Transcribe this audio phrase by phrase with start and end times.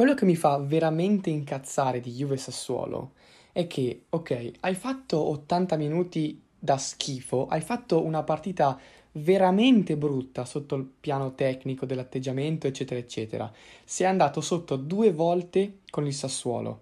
[0.00, 3.10] quello che mi fa veramente incazzare di Juve Sassuolo
[3.52, 8.80] è che, ok, hai fatto 80 minuti da schifo, hai fatto una partita
[9.12, 13.52] veramente brutta sotto il piano tecnico dell'atteggiamento, eccetera, eccetera.
[13.84, 16.80] Sei andato sotto due volte con il Sassuolo.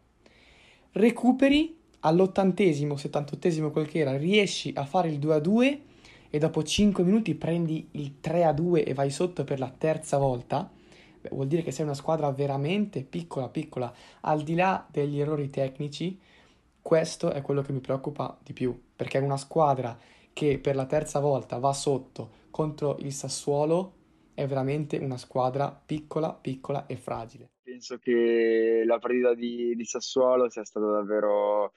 [0.93, 5.79] Recuperi all'ottantesimo, settantottesimo, quel che era, riesci a fare il 2-2
[6.31, 10.71] e dopo 5 minuti prendi il 3-2 e vai sotto per la terza volta.
[11.31, 13.93] Vuol dire che sei una squadra veramente piccola, piccola.
[14.23, 16.19] Al di là degli errori tecnici,
[16.81, 19.97] questo è quello che mi preoccupa di più, perché una squadra
[20.33, 23.95] che per la terza volta va sotto contro il Sassuolo
[24.35, 27.51] è veramente una squadra piccola, piccola e fragile.
[27.63, 31.73] Penso che la partita di, di Sassuolo sia stata davvero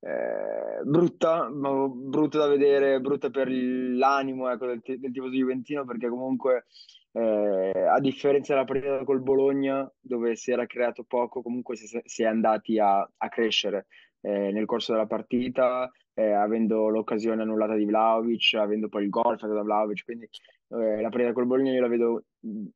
[0.00, 6.08] eh, brutta, ma brutta da vedere, brutta per l'animo ecco, del, del tifoso juventino, perché
[6.08, 6.66] comunque
[7.12, 12.22] eh, a differenza della partita col Bologna, dove si era creato poco, comunque si, si
[12.22, 13.86] è andati a, a crescere
[14.20, 19.38] eh, nel corso della partita, eh, avendo l'occasione annullata di Vlaovic, avendo poi il gol
[19.38, 20.28] fatto da Vlaovic, quindi
[20.68, 22.24] eh, la partita col Bologna io la vedo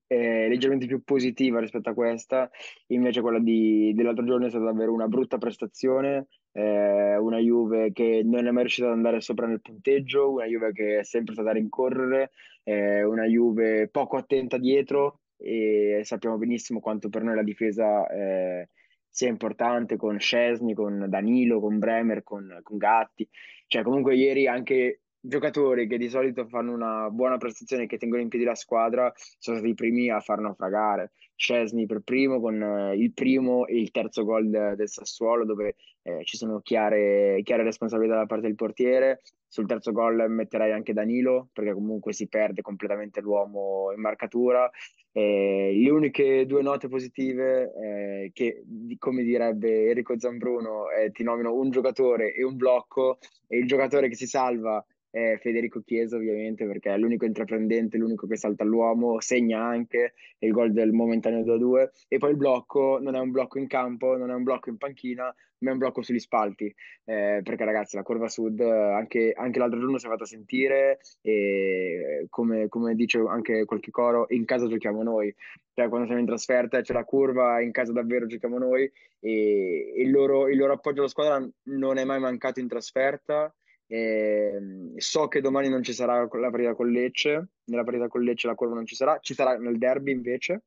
[0.07, 2.51] eh, leggermente più positiva rispetto a questa,
[2.89, 8.23] invece quella di, dell'altro giorno è stata davvero una brutta prestazione, eh, una Juve che
[8.25, 11.51] non è mai riuscita ad andare sopra nel punteggio, una Juve che è sempre stata
[11.51, 12.31] a rincorrere,
[12.63, 18.69] eh, una Juve poco attenta dietro e sappiamo benissimo quanto per noi la difesa eh,
[19.09, 23.29] sia importante con Scesni, con Danilo, con Bremer, con, con Gatti.
[23.67, 28.21] Cioè, comunque ieri anche giocatori che di solito fanno una buona prestazione e che tengono
[28.21, 31.13] in piedi la squadra sono stati i primi a far naufragare.
[31.35, 35.77] Scesni per primo con eh, il primo e il terzo gol de- del Sassuolo dove
[36.03, 39.23] eh, ci sono chiare, chiare responsabilità da parte del portiere.
[39.49, 44.69] Sul terzo gol metterei anche Danilo perché comunque si perde completamente l'uomo in marcatura
[45.17, 48.65] eh, le uniche due note positive eh, che,
[48.99, 54.17] come direbbe Enrico Zambruno, ti nomino un giocatore e un blocco, e il giocatore che
[54.17, 59.63] si salva è Federico Chiesa ovviamente perché è l'unico intraprendente, l'unico che salta all'uomo, segna
[59.63, 63.69] anche il gol del momentaneo 2-2 e poi il blocco non è un blocco in
[63.69, 66.65] campo, non è un blocco in panchina, ma è un blocco sugli spalti.
[67.05, 72.27] Eh, perché ragazzi la curva sud anche, anche, l'altro giorno si è fatta sentire e
[72.29, 75.33] come, come dice anche qualche coro in casa giochiamo noi.
[75.75, 78.91] Cioè quando siamo in trasferta c'è la curva, in casa davvero giochiamo noi.
[79.21, 83.55] E il loro, il loro appoggio alla squadra non è mai mancato in trasferta
[83.87, 88.47] e so che domani non ci sarà la partita con Lecce, nella partita con Lecce
[88.47, 90.65] la curva non ci sarà, ci sarà nel derby invece.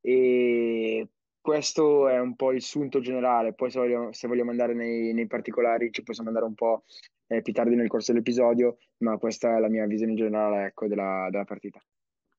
[0.00, 1.08] E
[1.40, 3.54] questo è un po' il sunto generale.
[3.54, 6.84] Poi, se vogliamo, se vogliamo andare nei, nei, particolari, ci possiamo andare un po'
[7.26, 11.28] eh, più tardi nel corso dell'episodio, ma questa è la mia visione generale ecco, della,
[11.30, 11.82] della partita.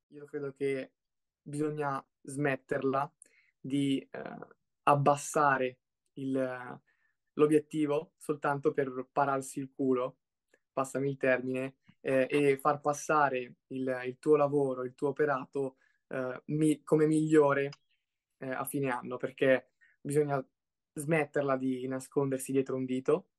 [0.07, 0.91] Io credo che
[1.41, 3.11] bisogna smetterla
[3.59, 4.21] di eh,
[4.83, 5.77] abbassare
[6.13, 6.79] il
[7.35, 10.17] l'obiettivo soltanto per pararsi il culo,
[10.71, 16.41] passami il termine, eh, e far passare il, il, tuo lavoro, il tuo operato eh,
[16.47, 17.69] mi, come migliore
[18.37, 19.69] eh, a fine anno, perché
[20.01, 20.43] bisogna
[20.93, 23.29] smetterla di nascondersi dietro un dito.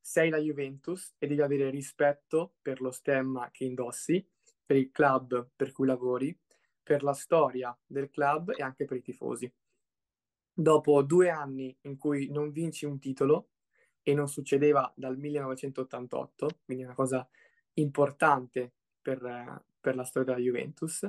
[0.00, 4.26] Sei la Juventus e devi avere rispetto per lo stemma che indossi,
[4.64, 6.36] per il club per cui lavori,
[6.82, 9.52] per la storia del club e anche per i tifosi
[10.52, 13.48] dopo due anni in cui non vinci un titolo,
[14.02, 17.26] e non succedeva dal 1988, quindi una cosa
[17.74, 21.08] importante per, per la storia della Juventus,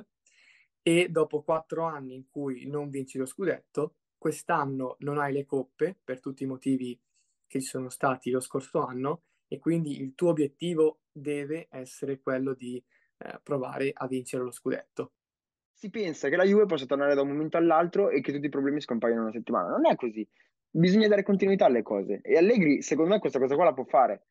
[0.83, 5.97] e dopo quattro anni in cui non vinci lo scudetto, quest'anno non hai le coppe
[6.03, 6.99] per tutti i motivi
[7.47, 12.53] che ci sono stati lo scorso anno e quindi il tuo obiettivo deve essere quello
[12.53, 12.81] di
[13.17, 15.11] eh, provare a vincere lo scudetto
[15.73, 18.49] si pensa che la Juve possa tornare da un momento all'altro e che tutti i
[18.49, 19.69] problemi scompaiano in una settimana.
[19.69, 20.27] Non è così.
[20.69, 22.21] Bisogna dare continuità alle cose.
[22.23, 24.27] E Allegri, secondo me, questa cosa qua la può fare.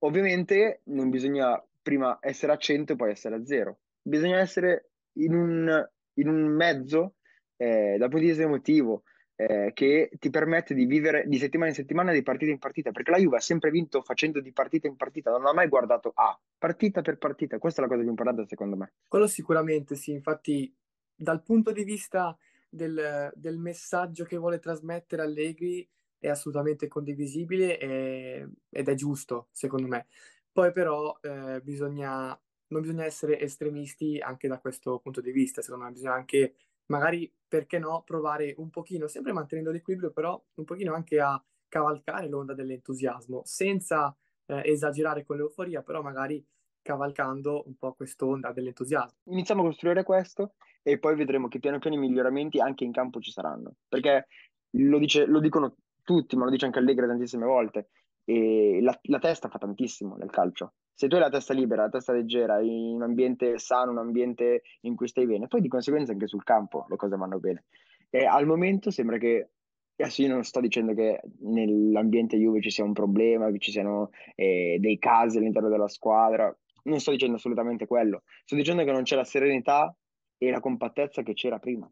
[0.00, 3.78] Ovviamente non bisogna prima essere a 100 e poi essere a 0.
[4.02, 7.14] Bisogna essere in un, in un mezzo
[7.56, 9.02] eh, dal punto di vista emotivo
[9.40, 13.10] eh, che ti permette di vivere di settimana in settimana, di partita in partita, perché
[13.10, 16.38] la Juve ha sempre vinto facendo di partita in partita, non ha mai guardato a
[16.58, 17.58] partita per partita.
[17.58, 18.92] Questa è la cosa più importante secondo me.
[19.08, 20.70] Quello sicuramente sì, infatti
[21.14, 22.36] dal punto di vista
[22.68, 25.88] del, del, messaggio che vuole trasmettere Allegri
[26.18, 30.06] è assolutamente condivisibile e, ed è giusto, secondo me.
[30.52, 32.38] Poi però eh, bisogna,
[32.68, 36.56] non bisogna essere estremisti anche da questo punto di vista, secondo me bisogna anche,
[36.90, 42.28] magari, perché no, provare un pochino, sempre mantenendo l'equilibrio, però un pochino anche a cavalcare
[42.28, 44.14] l'onda dell'entusiasmo, senza
[44.46, 46.44] eh, esagerare con l'euforia, però magari
[46.82, 49.18] cavalcando un po' quest'onda dell'entusiasmo.
[49.24, 53.20] Iniziamo a costruire questo e poi vedremo che piano piano i miglioramenti anche in campo
[53.20, 54.26] ci saranno, perché
[54.70, 57.90] lo, dice, lo dicono tutti, ma lo dice anche Allegri tantissime volte,
[58.24, 60.74] e la, la, testa fa tantissimo nel calcio.
[61.00, 64.60] Se tu hai la testa libera, la testa leggera, in un ambiente sano, un ambiente
[64.82, 67.64] in cui stai bene, poi di conseguenza anche sul campo le cose vanno bene.
[68.10, 69.48] E al momento sembra che
[69.96, 74.10] Adesso io non sto dicendo che nell'ambiente Juve ci sia un problema, che ci siano
[74.34, 76.54] eh, dei casi all'interno della squadra,
[76.84, 79.94] non sto dicendo assolutamente quello, sto dicendo che non c'è la serenità
[80.36, 81.90] e la compattezza che c'era prima.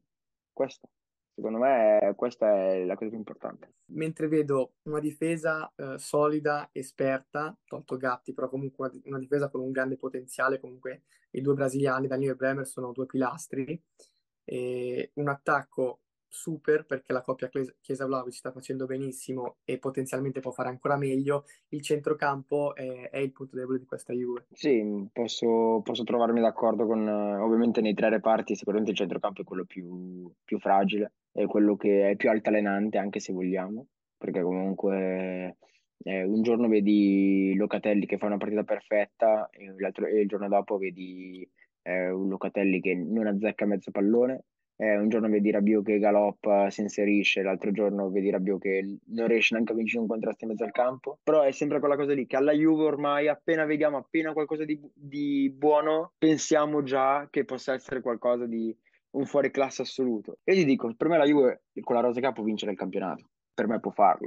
[0.53, 0.91] Questo.
[1.39, 3.75] Secondo me questa è la cosa più importante.
[3.93, 9.61] Mentre vedo una difesa eh, solida, esperta, tolto Gatti, però comunque una, una, difesa con
[9.61, 13.81] un grande potenziale, comunque i due brasiliani, Danilo e Bremer, sono due pilastri,
[14.43, 17.49] e un attacco super perché la coppia
[17.81, 23.33] Chiesa-Vlaovic sta facendo benissimo e potenzialmente può fare ancora meglio, il centrocampo è, è il
[23.33, 24.47] punto debole di questa Juve.
[24.53, 29.65] Sì, posso, posso trovarmi d'accordo con, ovviamente nei tre reparti sicuramente il centrocampo è quello
[29.65, 31.13] più, più fragile,
[31.43, 33.87] è quello che è più altalenante anche se vogliamo,
[34.17, 35.57] perché comunque
[36.05, 40.79] eh, un giorno vedi Locatelli che fa una partita perfetta e, e il giorno dopo
[40.79, 41.49] vedi
[41.83, 44.45] eh, un Locatelli che non azzecca mezzo pallone
[44.81, 49.27] eh, un giorno vedi Rabiot che galoppa, si inserisce, l'altro giorno vedi Rabiot che non
[49.27, 51.19] riesce neanche a vincere un contrasto in mezzo al campo.
[51.25, 54.81] Però è sempre quella cosa lì che alla Juve ormai appena vediamo appena qualcosa di,
[54.95, 58.75] di buono, pensiamo già che possa essere qualcosa di
[59.19, 60.39] un fuori classe assoluto.
[60.45, 63.67] E ti dico, per me la Juve con la Rosa può vincere il campionato per
[63.67, 64.27] me può farlo.